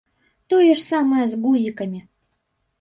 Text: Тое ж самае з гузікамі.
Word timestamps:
Тое 0.53 0.69
ж 0.69 0.79
самае 0.85 1.23
з 1.35 1.39
гузікамі. 1.45 2.05